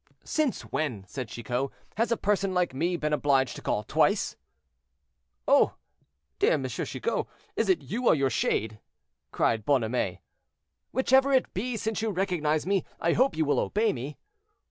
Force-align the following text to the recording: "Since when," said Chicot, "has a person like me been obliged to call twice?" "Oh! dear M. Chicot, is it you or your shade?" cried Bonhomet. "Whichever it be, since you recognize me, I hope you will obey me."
"Since 0.25 0.63
when," 0.63 1.05
said 1.05 1.27
Chicot, 1.27 1.69
"has 1.95 2.11
a 2.11 2.17
person 2.17 2.55
like 2.55 2.73
me 2.73 2.97
been 2.97 3.13
obliged 3.13 3.55
to 3.57 3.61
call 3.61 3.83
twice?" 3.83 4.35
"Oh! 5.47 5.75
dear 6.39 6.53
M. 6.53 6.67
Chicot, 6.67 7.27
is 7.55 7.69
it 7.69 7.83
you 7.83 8.07
or 8.07 8.15
your 8.15 8.31
shade?" 8.31 8.79
cried 9.31 9.63
Bonhomet. 9.63 10.17
"Whichever 10.91 11.31
it 11.33 11.53
be, 11.53 11.77
since 11.77 12.01
you 12.01 12.09
recognize 12.09 12.65
me, 12.65 12.83
I 12.99 13.13
hope 13.13 13.37
you 13.37 13.45
will 13.45 13.59
obey 13.59 13.93
me." 13.93 14.17